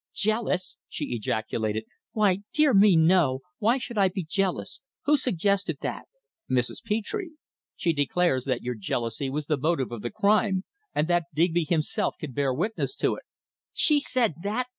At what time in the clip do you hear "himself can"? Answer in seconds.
11.65-12.31